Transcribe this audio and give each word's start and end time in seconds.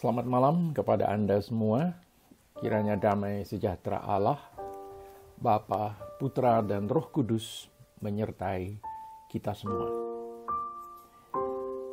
Selamat 0.00 0.24
malam 0.24 0.72
kepada 0.72 1.12
Anda 1.12 1.44
semua. 1.44 1.92
Kiranya 2.56 2.96
damai 2.96 3.44
sejahtera 3.44 4.00
Allah, 4.00 4.40
Bapa, 5.36 5.92
Putra, 6.16 6.64
dan 6.64 6.88
Roh 6.88 7.12
Kudus 7.12 7.68
menyertai 8.00 8.80
kita 9.28 9.52
semua. 9.52 9.92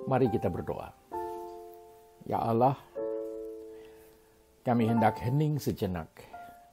Mari 0.07 0.31
kita 0.31 0.47
berdoa. 0.47 0.87
Ya 2.23 2.39
Allah, 2.39 2.79
kami 4.63 4.87
hendak 4.87 5.19
hening 5.19 5.59
sejenak. 5.59 6.07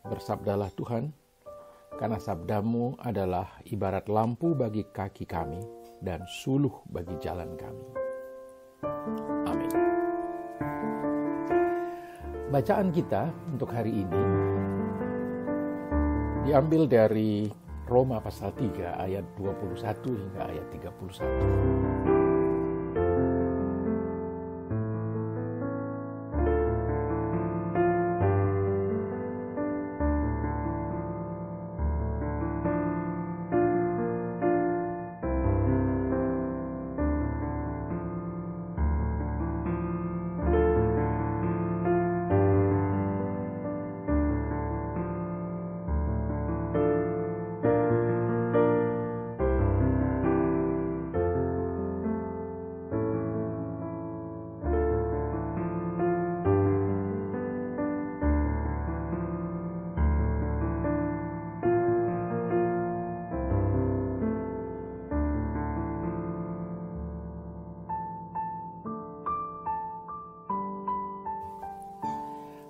Bersabdalah 0.06 0.70
Tuhan, 0.78 1.10
karena 1.98 2.22
sabdamu 2.22 2.94
adalah 3.02 3.58
ibarat 3.66 4.06
lampu 4.06 4.54
bagi 4.54 4.86
kaki 4.86 5.26
kami 5.26 5.58
dan 5.98 6.22
suluh 6.30 6.78
bagi 6.86 7.18
jalan 7.18 7.58
kami. 7.58 7.86
Bacaan 12.54 12.94
kita 12.94 13.34
untuk 13.50 13.74
hari 13.74 14.06
ini 14.06 14.22
diambil 16.46 16.86
dari 16.86 17.50
Roma 17.90 18.22
pasal 18.22 18.54
3 18.54 18.94
ayat 18.94 19.26
21 19.42 19.74
hingga 20.14 20.46
ayat 20.46 20.66
31. 20.70 21.83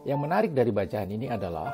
Yang 0.05 0.21
menarik 0.21 0.53
dari 0.53 0.69
bacaan 0.69 1.09
ini 1.09 1.33
adalah 1.33 1.73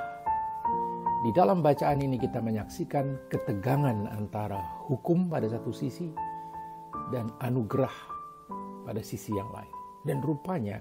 di 1.27 1.35
dalam 1.35 1.67
bacaan 1.67 1.99
ini 1.99 2.15
kita 2.15 2.39
menyaksikan 2.39 3.27
ketegangan 3.27 4.07
antara 4.07 4.87
hukum 4.87 5.27
pada 5.27 5.51
satu 5.51 5.75
sisi 5.75 6.15
dan 7.11 7.35
anugerah 7.43 7.91
pada 8.87 9.03
sisi 9.03 9.35
yang 9.35 9.51
lain. 9.51 9.75
Dan 10.07 10.23
rupanya 10.23 10.79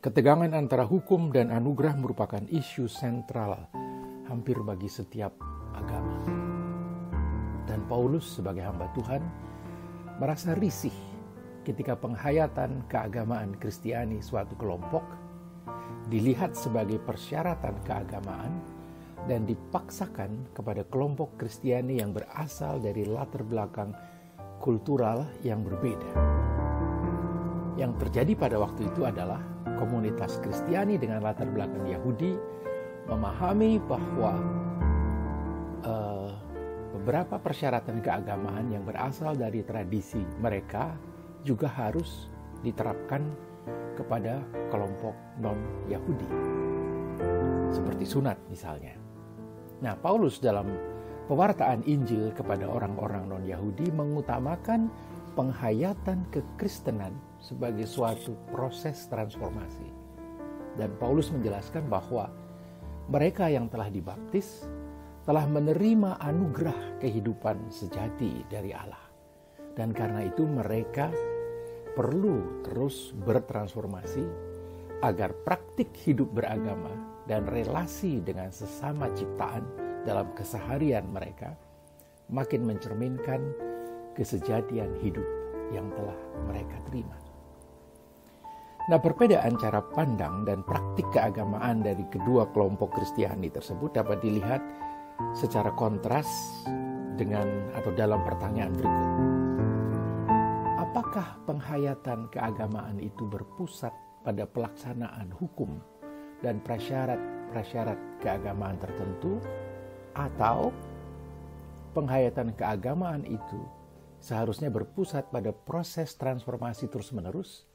ketegangan 0.00 0.56
antara 0.56 0.88
hukum 0.88 1.28
dan 1.28 1.52
anugerah 1.52 2.00
merupakan 2.00 2.40
isu 2.48 2.88
sentral 2.88 3.68
hampir 4.24 4.56
bagi 4.64 4.88
setiap 4.88 5.36
agama. 5.76 6.16
Dan 7.68 7.84
Paulus 7.92 8.40
sebagai 8.40 8.64
hamba 8.64 8.88
Tuhan 8.96 9.20
merasa 10.16 10.56
risih 10.56 10.96
ketika 11.60 11.92
penghayatan 11.92 12.88
keagamaan 12.88 13.52
Kristiani 13.60 14.24
suatu 14.24 14.56
kelompok 14.56 15.29
dilihat 16.10 16.58
sebagai 16.58 16.98
persyaratan 16.98 17.78
keagamaan 17.86 18.52
dan 19.28 19.44
dipaksakan 19.44 20.50
kepada 20.56 20.82
kelompok 20.88 21.36
Kristiani 21.36 22.00
yang 22.00 22.10
berasal 22.10 22.80
dari 22.80 23.04
latar 23.04 23.44
belakang 23.44 23.92
kultural 24.60 25.28
yang 25.44 25.62
berbeda. 25.62 26.12
Yang 27.76 27.92
terjadi 28.06 28.32
pada 28.36 28.56
waktu 28.60 28.88
itu 28.90 29.08
adalah 29.08 29.40
komunitas 29.80 30.40
Kristiani 30.40 31.00
dengan 31.00 31.24
latar 31.24 31.48
belakang 31.48 31.88
Yahudi 31.88 32.36
memahami 33.08 33.80
bahwa 33.80 34.32
uh, 35.84 36.30
beberapa 37.00 37.40
persyaratan 37.40 38.04
keagamaan 38.04 38.68
yang 38.68 38.84
berasal 38.84 39.32
dari 39.32 39.64
tradisi 39.64 40.20
mereka 40.42 40.92
juga 41.40 41.72
harus 41.72 42.28
diterapkan 42.60 43.49
kepada 43.94 44.40
kelompok 44.72 45.12
non-Yahudi. 45.40 46.30
Seperti 47.70 48.04
sunat 48.08 48.38
misalnya. 48.48 48.96
Nah, 49.80 49.96
Paulus 49.96 50.40
dalam 50.40 50.68
pewartaan 51.30 51.86
Injil 51.86 52.34
kepada 52.34 52.66
orang-orang 52.66 53.30
non-Yahudi 53.30 53.92
mengutamakan 53.94 54.90
penghayatan 55.38 56.26
kekristenan 56.34 57.14
sebagai 57.38 57.86
suatu 57.86 58.36
proses 58.50 59.06
transformasi. 59.08 59.88
Dan 60.76 60.92
Paulus 60.98 61.32
menjelaskan 61.32 61.86
bahwa 61.86 62.28
mereka 63.10 63.50
yang 63.50 63.66
telah 63.70 63.90
dibaptis 63.90 64.66
telah 65.24 65.46
menerima 65.46 66.18
anugerah 66.18 66.98
kehidupan 66.98 67.70
sejati 67.70 68.44
dari 68.50 68.74
Allah. 68.74 69.02
Dan 69.74 69.94
karena 69.94 70.26
itu 70.26 70.44
mereka 70.44 71.14
perlu 72.00 72.64
terus 72.64 73.12
bertransformasi 73.12 74.24
agar 75.04 75.36
praktik 75.44 75.92
hidup 76.00 76.32
beragama 76.32 76.96
dan 77.28 77.44
relasi 77.44 78.24
dengan 78.24 78.48
sesama 78.48 79.12
ciptaan 79.12 79.68
dalam 80.08 80.32
keseharian 80.32 81.04
mereka 81.12 81.52
makin 82.32 82.64
mencerminkan 82.64 83.52
kesejatian 84.16 84.96
hidup 85.04 85.28
yang 85.76 85.92
telah 85.92 86.16
mereka 86.48 86.80
terima. 86.88 87.20
Nah, 88.88 88.96
perbedaan 88.96 89.60
cara 89.60 89.84
pandang 89.92 90.48
dan 90.48 90.64
praktik 90.64 91.04
keagamaan 91.12 91.84
dari 91.84 92.02
kedua 92.08 92.48
kelompok 92.56 92.96
Kristiani 92.96 93.52
tersebut 93.52 93.92
dapat 93.92 94.24
dilihat 94.24 94.64
secara 95.36 95.68
kontras 95.76 96.26
dengan 97.20 97.44
atau 97.76 97.92
dalam 97.92 98.24
pertanyaan 98.24 98.72
berikut 98.72 99.39
apakah 100.90 101.38
penghayatan 101.46 102.26
keagamaan 102.34 102.98
itu 102.98 103.22
berpusat 103.30 103.94
pada 104.26 104.42
pelaksanaan 104.42 105.30
hukum 105.38 105.78
dan 106.42 106.58
prasyarat-prasyarat 106.66 107.94
keagamaan 108.18 108.74
tertentu 108.82 109.38
atau 110.18 110.74
penghayatan 111.94 112.50
keagamaan 112.58 113.22
itu 113.22 113.62
seharusnya 114.18 114.66
berpusat 114.66 115.30
pada 115.30 115.54
proses 115.54 116.18
transformasi 116.18 116.90
terus-menerus 116.90 117.70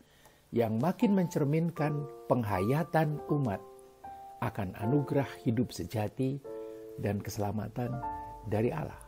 yang 0.51 0.75
makin 0.75 1.15
mencerminkan 1.15 2.03
penghayatan 2.27 3.23
umat 3.31 3.63
akan 4.43 4.75
anugerah 4.75 5.31
hidup 5.47 5.71
sejati 5.71 6.43
dan 6.99 7.23
keselamatan 7.23 7.95
dari 8.51 8.75
Allah. 8.75 9.04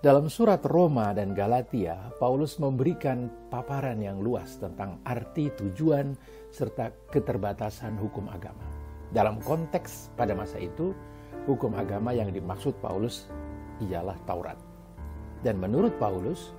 Dalam 0.00 0.32
surat 0.32 0.64
Roma 0.64 1.12
dan 1.12 1.36
Galatia, 1.36 2.08
Paulus 2.16 2.56
memberikan 2.56 3.28
paparan 3.52 4.00
yang 4.00 4.24
luas 4.24 4.56
tentang 4.56 4.96
arti, 5.04 5.52
tujuan, 5.52 6.16
serta 6.48 6.88
keterbatasan 7.12 8.00
hukum 8.00 8.24
agama. 8.32 8.64
Dalam 9.12 9.44
konteks 9.44 10.16
pada 10.16 10.32
masa 10.32 10.56
itu, 10.56 10.96
hukum 11.44 11.76
agama 11.76 12.16
yang 12.16 12.32
dimaksud 12.32 12.80
Paulus 12.80 13.28
ialah 13.84 14.16
Taurat. 14.24 14.56
Dan 15.44 15.60
menurut 15.60 15.92
Paulus, 16.00 16.56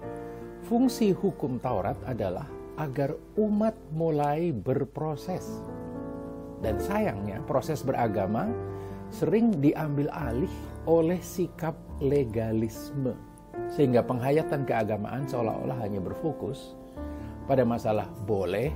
fungsi 0.69 1.09
hukum 1.09 1.57
Taurat 1.57 1.97
adalah 2.05 2.45
agar 2.77 3.17
umat 3.41 3.73
mulai 3.89 4.53
berproses. 4.53 5.65
Dan 6.61 6.77
sayangnya, 6.77 7.41
proses 7.49 7.81
beragama 7.81 8.53
sering 9.09 9.49
diambil 9.57 10.13
alih 10.13 10.53
oleh 10.85 11.17
sikap 11.25 11.73
legalisme 11.97 13.30
sehingga 13.71 14.03
penghayatan 14.03 14.67
keagamaan 14.67 15.23
seolah-olah 15.27 15.79
hanya 15.79 16.03
berfokus 16.03 16.75
pada 17.47 17.63
masalah 17.63 18.07
boleh 18.27 18.71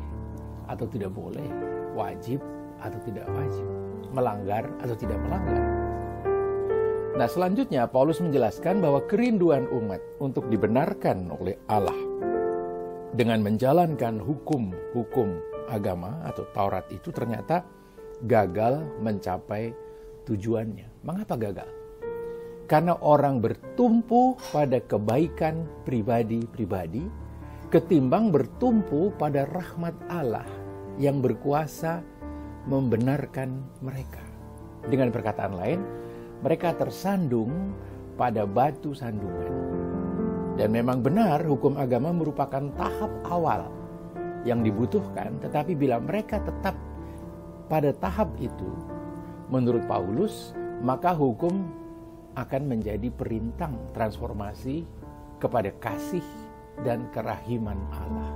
atau 0.65 0.87
tidak 0.89 1.13
boleh, 1.13 1.45
wajib 1.93 2.41
atau 2.81 2.99
tidak 3.05 3.27
wajib, 3.31 3.67
melanggar 4.11 4.63
atau 4.81 4.95
tidak 4.97 5.19
melanggar. 5.21 5.61
Nah, 7.15 7.31
selanjutnya 7.31 7.87
Paulus 7.87 8.19
menjelaskan 8.19 8.83
bahwa 8.83 8.99
kerinduan 9.07 9.71
umat 9.71 10.03
untuk 10.19 10.51
dibenarkan 10.51 11.31
oleh 11.31 11.55
Allah 11.71 11.95
dengan 13.15 13.39
menjalankan 13.39 14.19
hukum-hukum 14.19 15.39
agama 15.71 16.19
atau 16.27 16.43
Taurat 16.51 16.83
itu 16.91 17.15
ternyata 17.15 17.63
gagal 18.27 18.83
mencapai 18.99 19.71
tujuannya. 20.27 21.07
Mengapa 21.07 21.39
gagal? 21.39 21.84
Karena 22.65 22.97
orang 22.97 23.45
bertumpu 23.45 24.33
pada 24.49 24.81
kebaikan 24.81 25.69
pribadi-pribadi 25.85 27.25
ketimbang 27.69 28.29
bertumpu 28.33 29.13
pada 29.19 29.45
rahmat 29.49 29.93
Allah 30.09 30.47
yang 30.95 31.21
berkuasa 31.21 32.01
membenarkan 32.65 33.61
mereka. 33.83 34.21
Dengan 34.85 35.09
perkataan 35.13 35.53
lain, 35.53 35.81
mereka 36.41 36.73
tersandung 36.77 37.73
pada 38.17 38.47
batu 38.47 38.93
sandungan. 38.97 39.53
Dan 40.55 40.71
memang 40.71 41.03
benar 41.03 41.43
hukum 41.43 41.75
agama 41.75 42.15
merupakan 42.15 42.63
tahap 42.79 43.11
awal 43.27 43.67
yang 44.47 44.63
dibutuhkan, 44.63 45.35
tetapi 45.43 45.75
bila 45.75 45.99
mereka 45.99 46.39
tetap 46.41 46.77
pada 47.67 47.91
tahap 47.97 48.29
itu, 48.39 48.71
menurut 49.51 49.83
Paulus, 49.89 50.55
maka 50.79 51.11
hukum 51.11 51.65
akan 52.35 52.61
menjadi 52.67 53.07
perintang 53.11 53.79
transformasi 53.95 54.83
kepada 55.39 55.71
kasih 55.79 56.23
dan 56.83 57.07
kerahiman 57.15 57.79
Allah. 57.91 58.31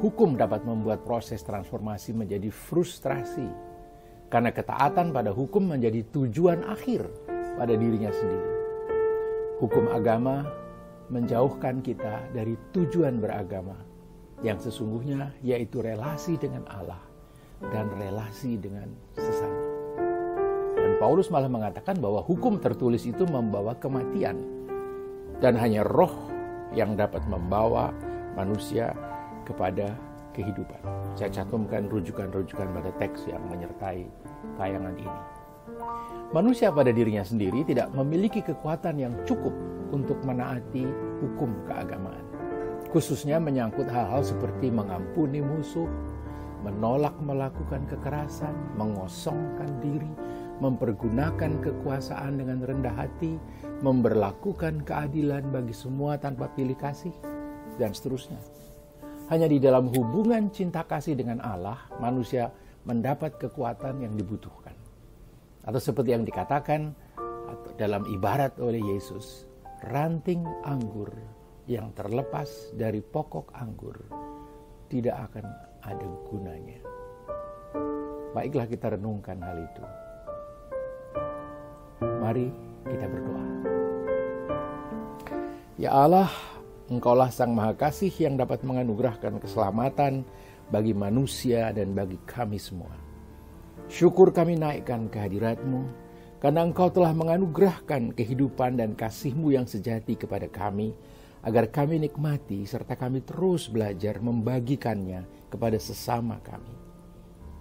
Hukum 0.00 0.38
dapat 0.38 0.62
membuat 0.62 1.02
proses 1.02 1.42
transformasi 1.42 2.14
menjadi 2.14 2.52
frustrasi 2.52 3.48
karena 4.30 4.52
ketaatan 4.52 5.10
pada 5.10 5.32
hukum 5.32 5.74
menjadi 5.74 6.04
tujuan 6.14 6.62
akhir 6.68 7.06
pada 7.56 7.74
dirinya 7.74 8.12
sendiri. 8.12 8.50
Hukum 9.56 9.88
agama 9.88 10.44
menjauhkan 11.08 11.80
kita 11.80 12.28
dari 12.36 12.58
tujuan 12.76 13.18
beragama 13.22 13.78
yang 14.44 14.60
sesungguhnya 14.60 15.32
yaitu 15.40 15.80
relasi 15.80 16.36
dengan 16.36 16.68
Allah 16.68 17.00
dan 17.72 17.88
relasi 17.96 18.60
dengan 18.60 18.92
sesama. 19.16 19.65
Paulus 21.06 21.30
malah 21.30 21.46
mengatakan 21.46 22.02
bahwa 22.02 22.18
hukum 22.18 22.58
tertulis 22.58 23.06
itu 23.06 23.22
membawa 23.30 23.78
kematian 23.78 24.42
dan 25.38 25.54
hanya 25.54 25.86
roh 25.86 26.10
yang 26.74 26.98
dapat 26.98 27.22
membawa 27.30 27.94
manusia 28.34 28.90
kepada 29.46 29.94
kehidupan. 30.34 30.82
Saya 31.14 31.30
cantumkan 31.30 31.86
rujukan-rujukan 31.86 32.74
pada 32.74 32.90
teks 32.98 33.22
yang 33.30 33.38
menyertai 33.46 34.02
tayangan 34.58 34.98
ini. 34.98 35.20
Manusia 36.34 36.74
pada 36.74 36.90
dirinya 36.90 37.22
sendiri 37.22 37.62
tidak 37.62 37.86
memiliki 37.94 38.42
kekuatan 38.42 38.98
yang 38.98 39.14
cukup 39.22 39.54
untuk 39.94 40.18
menaati 40.26 40.90
hukum 41.22 41.54
keagamaan. 41.70 42.26
Khususnya 42.90 43.38
menyangkut 43.38 43.86
hal-hal 43.86 44.26
seperti 44.26 44.74
mengampuni 44.74 45.38
musuh, 45.38 45.86
menolak 46.66 47.14
melakukan 47.22 47.86
kekerasan, 47.86 48.58
mengosongkan 48.74 49.70
diri, 49.78 50.10
mempergunakan 50.60 51.60
kekuasaan 51.60 52.40
dengan 52.40 52.64
rendah 52.64 52.94
hati, 52.96 53.36
memberlakukan 53.84 54.82
keadilan 54.86 55.44
bagi 55.52 55.76
semua 55.76 56.16
tanpa 56.16 56.48
pilih 56.52 56.76
kasih, 56.76 57.12
dan 57.76 57.92
seterusnya. 57.92 58.40
Hanya 59.28 59.50
di 59.50 59.58
dalam 59.58 59.90
hubungan 59.90 60.48
cinta 60.54 60.86
kasih 60.86 61.18
dengan 61.18 61.42
Allah, 61.42 61.90
manusia 61.98 62.48
mendapat 62.86 63.36
kekuatan 63.36 64.00
yang 64.00 64.14
dibutuhkan. 64.14 64.72
Atau 65.66 65.82
seperti 65.82 66.14
yang 66.14 66.22
dikatakan 66.22 66.94
dalam 67.74 68.06
ibarat 68.06 68.56
oleh 68.62 68.78
Yesus, 68.78 69.50
ranting 69.90 70.46
anggur 70.64 71.10
yang 71.66 71.90
terlepas 71.98 72.70
dari 72.78 73.02
pokok 73.02 73.50
anggur 73.58 73.98
tidak 74.86 75.28
akan 75.30 75.46
ada 75.82 76.06
gunanya. 76.30 76.78
Baiklah 78.30 78.70
kita 78.70 78.94
renungkan 78.94 79.42
hal 79.42 79.58
itu. 79.58 80.05
Mari 82.26 82.50
kita 82.90 83.06
berdoa. 83.06 83.44
Ya 85.78 85.94
Allah, 85.94 86.26
Engkaulah 86.90 87.30
Sang 87.30 87.54
Maha 87.54 87.70
Kasih 87.78 88.10
yang 88.18 88.34
dapat 88.34 88.66
menganugerahkan 88.66 89.38
keselamatan 89.38 90.26
bagi 90.74 90.90
manusia 90.90 91.70
dan 91.70 91.94
bagi 91.94 92.18
kami 92.26 92.58
semua. 92.58 92.90
Syukur 93.86 94.34
kami 94.34 94.58
naikkan 94.58 95.06
kehadiratmu, 95.06 95.86
karena 96.42 96.66
Engkau 96.66 96.90
telah 96.90 97.14
menganugerahkan 97.14 98.10
kehidupan 98.10 98.74
dan 98.74 98.98
kasihmu 98.98 99.54
yang 99.54 99.70
sejati 99.70 100.18
kepada 100.18 100.50
kami, 100.50 100.98
agar 101.46 101.70
kami 101.70 102.10
nikmati 102.10 102.66
serta 102.66 102.98
kami 102.98 103.22
terus 103.22 103.70
belajar 103.70 104.18
membagikannya 104.18 105.46
kepada 105.46 105.78
sesama 105.78 106.42
kami. 106.42 106.74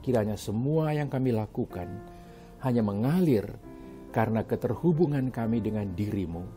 Kiranya 0.02 0.34
semua 0.42 0.90
yang 0.90 1.06
kami 1.06 1.38
lakukan 1.38 1.86
hanya 2.66 2.82
mengalir 2.82 3.46
karena 4.16 4.48
keterhubungan 4.48 5.28
kami 5.28 5.60
dengan 5.60 5.92
dirimu 5.92 6.48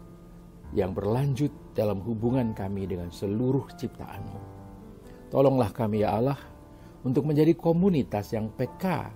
yang 0.79 0.95
berlanjut 0.95 1.51
dalam 1.75 1.99
hubungan 2.07 2.55
kami 2.55 2.87
dengan 2.87 3.11
seluruh 3.11 3.67
ciptaanmu. 3.75 4.39
Tolonglah 5.35 5.75
kami 5.75 6.07
ya 6.07 6.15
Allah 6.15 6.39
untuk 7.03 7.27
menjadi 7.27 7.59
komunitas 7.59 8.31
yang 8.31 8.55
peka 8.55 9.11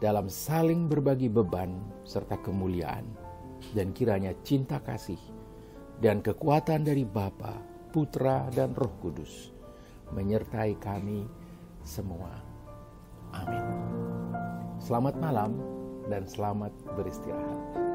dalam 0.00 0.32
saling 0.32 0.88
berbagi 0.88 1.28
beban 1.28 1.76
serta 2.00 2.40
kemuliaan 2.40 3.04
dan 3.76 3.92
kiranya 3.92 4.32
cinta 4.40 4.80
kasih 4.80 5.20
dan 6.00 6.24
kekuatan 6.24 6.80
dari 6.80 7.04
Bapa, 7.04 7.60
Putra 7.92 8.48
dan 8.56 8.72
Roh 8.72 8.96
Kudus 9.04 9.52
menyertai 10.16 10.80
kami 10.80 11.28
semua. 11.84 12.32
Amin. 13.36 13.64
Selamat 14.80 15.18
malam 15.20 15.75
dan 16.06 16.26
selamat 16.26 16.72
beristirahat. 16.94 17.85